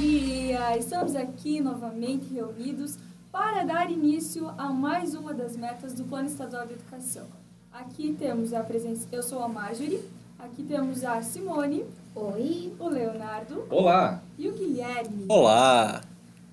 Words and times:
Olá, 0.00 0.76
estamos 0.76 1.16
aqui 1.16 1.60
novamente 1.60 2.32
reunidos 2.32 2.96
para 3.32 3.64
dar 3.64 3.90
início 3.90 4.48
a 4.56 4.72
mais 4.72 5.12
uma 5.12 5.34
das 5.34 5.56
metas 5.56 5.92
do 5.92 6.04
Plano 6.04 6.28
Estadual 6.28 6.68
de 6.68 6.74
Educação. 6.74 7.26
Aqui 7.72 8.14
temos 8.16 8.54
a 8.54 8.62
presença, 8.62 9.08
eu 9.10 9.24
sou 9.24 9.42
a 9.42 9.48
Marjorie, 9.48 10.00
aqui 10.38 10.62
temos 10.62 11.02
a 11.02 11.20
Simone, 11.20 11.84
Oi, 12.14 12.72
o 12.78 12.88
Leonardo 12.88 13.66
Olá! 13.68 14.22
e 14.38 14.48
o 14.48 14.52
Guilherme. 14.52 15.24
Olá! 15.28 16.00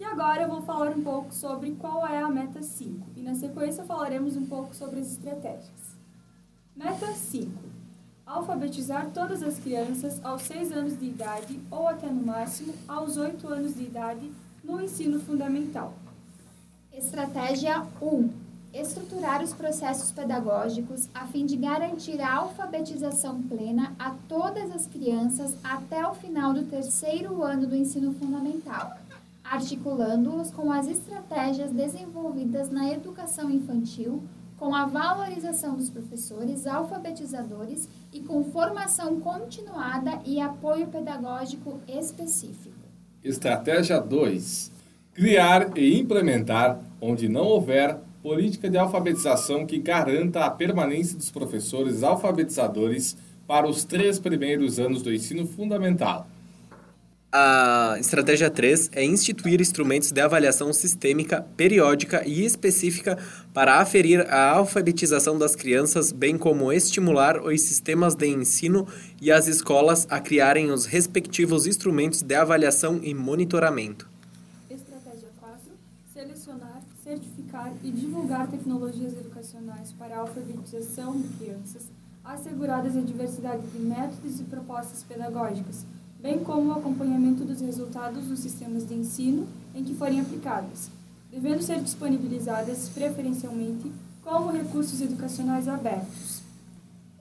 E 0.00 0.04
agora 0.04 0.42
eu 0.42 0.48
vou 0.48 0.62
falar 0.62 0.90
um 0.90 1.02
pouco 1.04 1.32
sobre 1.32 1.70
qual 1.76 2.04
é 2.08 2.18
a 2.18 2.28
meta 2.28 2.60
5 2.60 3.06
e 3.16 3.20
na 3.20 3.36
sequência 3.36 3.84
falaremos 3.84 4.36
um 4.36 4.46
pouco 4.46 4.74
sobre 4.74 4.98
as 4.98 5.12
estratégias. 5.12 5.96
Meta 6.74 7.06
5. 7.12 7.52
Alfabetizar 8.28 9.08
todas 9.14 9.42
as 9.42 9.58
crianças 9.58 10.22
aos 10.22 10.42
6 10.42 10.70
anos 10.72 10.98
de 10.98 11.06
idade 11.06 11.58
ou 11.70 11.88
até 11.88 12.06
no 12.08 12.26
máximo 12.26 12.74
aos 12.86 13.16
8 13.16 13.48
anos 13.48 13.74
de 13.74 13.84
idade 13.84 14.30
no 14.62 14.82
ensino 14.82 15.18
fundamental. 15.18 15.94
estratégia 16.92 17.86
1. 18.02 18.28
Estruturar 18.74 19.42
os 19.42 19.54
processos 19.54 20.12
pedagógicos 20.12 21.08
a 21.14 21.26
fim 21.26 21.46
de 21.46 21.56
garantir 21.56 22.20
a 22.20 22.34
alfabetização 22.34 23.42
plena 23.44 23.94
a 23.98 24.10
todas 24.28 24.70
as 24.72 24.84
crianças 24.84 25.56
até 25.64 26.06
o 26.06 26.12
final 26.12 26.52
do 26.52 26.64
terceiro 26.64 27.42
ano 27.42 27.66
do 27.66 27.74
ensino 27.74 28.12
fundamental, 28.12 28.94
articulando-os 29.42 30.50
com 30.50 30.70
as 30.70 30.86
estratégias 30.86 31.70
desenvolvidas 31.70 32.68
na 32.68 32.92
educação 32.92 33.50
infantil, 33.50 34.22
com 34.58 34.74
a 34.74 34.84
valorização 34.84 35.76
dos 35.76 35.88
professores 35.88 36.66
alfabetizadores 36.66 37.88
e 38.12 38.20
com 38.20 38.42
formação 38.44 39.20
continuada 39.20 40.20
e 40.26 40.40
apoio 40.40 40.88
pedagógico 40.88 41.80
específico. 41.86 42.76
Estratégia 43.22 44.00
2. 44.00 44.72
Criar 45.14 45.76
e 45.78 45.98
implementar, 45.98 46.80
onde 47.00 47.28
não 47.28 47.44
houver, 47.44 47.98
política 48.22 48.68
de 48.68 48.76
alfabetização 48.76 49.64
que 49.64 49.78
garanta 49.78 50.44
a 50.44 50.50
permanência 50.50 51.16
dos 51.16 51.30
professores 51.30 52.02
alfabetizadores 52.02 53.16
para 53.46 53.68
os 53.68 53.84
três 53.84 54.18
primeiros 54.18 54.78
anos 54.78 55.02
do 55.02 55.12
ensino 55.12 55.46
fundamental. 55.46 56.26
A 57.30 57.96
estratégia 58.00 58.48
3 58.48 58.88
é 58.94 59.04
instituir 59.04 59.60
instrumentos 59.60 60.10
de 60.10 60.18
avaliação 60.18 60.72
sistêmica, 60.72 61.42
periódica 61.58 62.26
e 62.26 62.42
específica 62.42 63.18
para 63.52 63.80
aferir 63.80 64.26
a 64.32 64.52
alfabetização 64.52 65.38
das 65.38 65.54
crianças, 65.54 66.10
bem 66.10 66.38
como 66.38 66.72
estimular 66.72 67.38
os 67.44 67.60
sistemas 67.60 68.14
de 68.14 68.26
ensino 68.28 68.88
e 69.20 69.30
as 69.30 69.46
escolas 69.46 70.06
a 70.08 70.20
criarem 70.20 70.70
os 70.70 70.86
respectivos 70.86 71.66
instrumentos 71.66 72.22
de 72.22 72.34
avaliação 72.34 72.98
e 73.02 73.12
monitoramento. 73.12 74.08
Estratégia 74.70 75.28
4. 75.38 75.58
Selecionar, 76.14 76.80
certificar 77.04 77.74
e 77.84 77.90
divulgar 77.90 78.48
tecnologias 78.48 79.12
educacionais 79.12 79.92
para 79.98 80.16
a 80.16 80.20
alfabetização 80.20 81.20
de 81.20 81.28
crianças, 81.36 81.90
asseguradas 82.24 82.96
a 82.96 83.02
diversidade 83.02 83.66
de 83.66 83.78
métodos 83.80 84.40
e 84.40 84.44
propostas 84.44 85.02
pedagógicas, 85.02 85.84
bem 86.20 86.40
como 86.40 86.70
o 86.70 86.72
acompanhamento 86.72 87.44
dos 87.44 87.60
resultados 87.60 88.26
dos 88.26 88.40
sistemas 88.40 88.86
de 88.86 88.94
ensino 88.94 89.46
em 89.74 89.84
que 89.84 89.94
forem 89.94 90.20
aplicadas, 90.20 90.90
devendo 91.30 91.62
ser 91.62 91.80
disponibilizadas 91.80 92.88
preferencialmente 92.88 93.90
como 94.22 94.50
recursos 94.50 95.00
educacionais 95.00 95.68
abertos. 95.68 96.42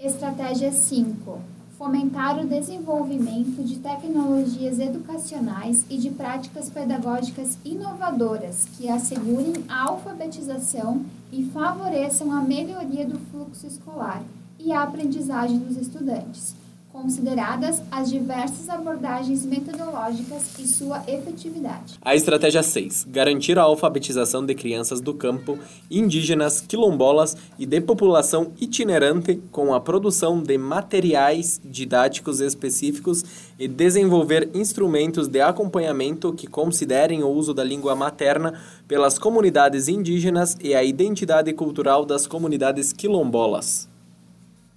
Estratégia 0.00 0.72
5. 0.72 1.40
Fomentar 1.76 2.38
o 2.38 2.46
desenvolvimento 2.46 3.62
de 3.62 3.76
tecnologias 3.76 4.78
educacionais 4.78 5.84
e 5.90 5.98
de 5.98 6.10
práticas 6.10 6.70
pedagógicas 6.70 7.58
inovadoras 7.64 8.66
que 8.76 8.88
assegurem 8.88 9.64
a 9.68 9.88
alfabetização 9.88 11.04
e 11.30 11.44
favoreçam 11.44 12.32
a 12.32 12.40
melhoria 12.40 13.06
do 13.06 13.18
fluxo 13.30 13.66
escolar 13.66 14.22
e 14.58 14.72
a 14.72 14.82
aprendizagem 14.82 15.58
dos 15.58 15.76
estudantes, 15.76 16.54
consideradas 16.96 17.82
as 17.90 18.08
diversas 18.08 18.70
abordagens 18.70 19.44
metodológicas 19.44 20.58
e 20.58 20.66
sua 20.66 21.04
efetividade. 21.06 21.98
A 22.00 22.14
estratégia 22.14 22.62
6. 22.62 23.06
Garantir 23.10 23.58
a 23.58 23.62
alfabetização 23.62 24.44
de 24.44 24.54
crianças 24.54 24.98
do 25.02 25.12
campo, 25.12 25.58
indígenas, 25.90 26.62
quilombolas 26.62 27.36
e 27.58 27.66
de 27.66 27.82
população 27.82 28.52
itinerante 28.58 29.36
com 29.52 29.74
a 29.74 29.80
produção 29.80 30.42
de 30.42 30.56
materiais 30.56 31.60
didáticos 31.62 32.40
específicos 32.40 33.22
e 33.58 33.68
desenvolver 33.68 34.48
instrumentos 34.54 35.28
de 35.28 35.42
acompanhamento 35.42 36.32
que 36.32 36.46
considerem 36.46 37.22
o 37.22 37.28
uso 37.28 37.52
da 37.52 37.62
língua 37.62 37.94
materna 37.94 38.58
pelas 38.88 39.18
comunidades 39.18 39.86
indígenas 39.86 40.56
e 40.62 40.74
a 40.74 40.82
identidade 40.82 41.52
cultural 41.52 42.06
das 42.06 42.26
comunidades 42.26 42.90
quilombolas. 42.90 43.86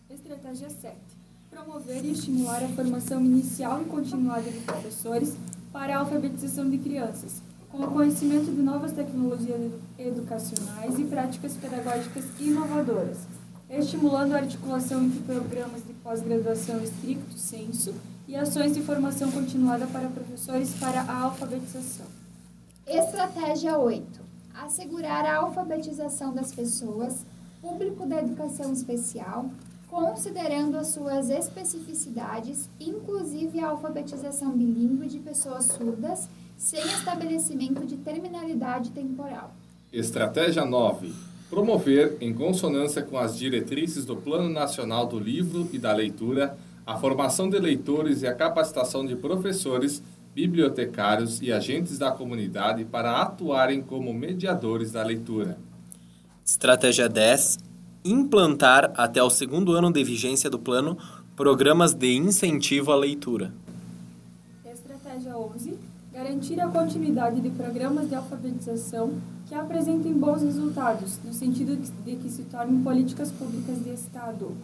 Estratégia 0.10 0.70
7. 0.70 1.09
Promover 1.50 2.06
e 2.06 2.12
estimular 2.12 2.64
a 2.64 2.68
formação 2.70 3.20
inicial 3.24 3.82
e 3.82 3.86
continuada 3.86 4.44
de 4.50 4.60
professores 4.60 5.36
para 5.74 5.96
a 5.96 6.00
alfabetização 6.00 6.70
de 6.70 6.78
crianças, 6.78 7.42
com 7.72 7.80
o 7.84 7.92
conhecimento 7.92 8.46
de 8.52 8.62
novas 8.62 8.92
tecnologias 8.92 9.60
edu- 9.60 9.80
educacionais 9.98 10.98
e 11.00 11.04
práticas 11.06 11.54
pedagógicas 11.58 12.24
inovadoras, 12.40 13.18
estimulando 13.70 14.34
a 14.34 14.38
articulação 14.38 15.04
entre 15.04 15.20
programas 15.22 15.84
de 15.86 15.94
pós-graduação 15.94 16.82
estricto 16.84 17.38
senso 17.38 17.94
e 18.28 18.36
ações 18.36 18.74
de 18.74 18.82
formação 18.82 19.32
continuada 19.32 19.88
para 19.88 20.08
professores 20.08 20.74
para 20.80 21.02
a 21.02 21.22
alfabetização. 21.24 22.06
Estratégia 22.86 23.78
8. 23.78 24.20
Assegurar 24.54 25.26
a 25.26 25.38
alfabetização 25.38 26.34
das 26.34 26.52
pessoas, 26.52 27.26
público 27.62 28.06
da 28.06 28.20
educação 28.20 28.72
especial, 28.74 29.50
considerando 29.90 30.78
as 30.78 30.88
suas 30.88 31.30
especificidades, 31.30 32.70
inclusive 32.80 33.60
a 33.60 33.70
alfabetização 33.70 34.52
bilíngue 34.56 35.08
de 35.08 35.20
pessoas 35.20 35.66
surdas, 35.66 36.30
sem 36.58 36.80
estabelecimento 36.80 37.86
de 37.86 37.98
terminalidade 37.98 38.92
temporal. 38.92 39.54
Estratégia 39.92 40.64
9. 40.64 41.12
Promover, 41.50 42.18
em 42.22 42.32
consonância 42.34 43.02
com 43.02 43.18
as 43.18 43.36
diretrizes 43.36 44.06
do 44.06 44.16
Plano 44.16 44.50
Nacional 44.50 45.08
do 45.08 45.18
Livro 45.18 45.68
e 45.74 45.80
da 45.80 45.92
Leitura, 45.92 46.56
a 46.86 46.98
formação 46.98 47.50
de 47.50 47.58
leitores 47.58 48.22
e 48.22 48.28
a 48.28 48.36
capacitação 48.36 49.06
de 49.06 49.16
professores, 49.16 50.04
bibliotecários 50.36 51.42
e 51.42 51.52
agentes 51.52 51.98
da 51.98 52.12
comunidade 52.12 52.86
para 52.86 53.22
atuarem 53.22 53.82
como 53.82 54.14
mediadores 54.14 54.92
da 54.92 55.02
leitura. 55.02 55.58
Estratégia 56.46 57.10
10. 57.10 57.69
Implantar, 58.04 58.94
até 58.96 59.22
o 59.22 59.30
segundo 59.30 59.74
ano 59.74 59.92
de 59.92 60.04
vigência 60.04 60.50
do 60.50 60.58
plano, 60.58 60.98
programas 61.36 61.94
de 61.94 62.16
incentivo 62.16 62.92
à 62.92 62.96
leitura. 62.96 63.54
Estratégia 64.66 65.38
11. 65.38 65.78
Garantir 66.14 66.60
a 66.60 66.68
continuidade 66.68 67.42
de 67.42 67.50
programas 67.50 68.08
de 68.08 68.16
alfabetização 68.16 69.14
que 69.48 69.56
apresentem 69.56 70.14
bons 70.14 70.42
resultados, 70.42 71.20
no 71.24 71.34
sentido 71.34 71.76
de 71.76 72.16
que 72.16 72.30
se 72.30 72.44
tornem 72.44 72.82
políticas 72.82 73.32
públicas 73.32 73.84
de 73.84 73.94
Estado. 73.94 74.56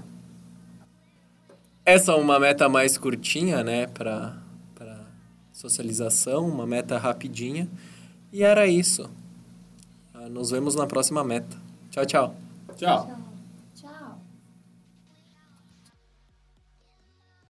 Essa 1.86 2.14
é 2.14 2.16
uma 2.16 2.40
meta 2.40 2.68
mais 2.68 2.98
curtinha, 2.98 3.64
né, 3.64 3.88
para 3.88 4.38
socialização, 5.52 6.48
uma 6.48 6.66
meta 6.66 6.98
rapidinha. 6.98 7.68
E 8.32 8.44
era 8.44 8.68
isso. 8.68 9.10
Ah, 10.14 10.30
Nos 10.30 10.52
vemos 10.52 10.76
na 10.76 10.86
próxima 10.86 11.24
meta. 11.24 11.58
Tchau, 11.90 12.06
tchau. 12.06 12.36
Tchau! 12.76 13.25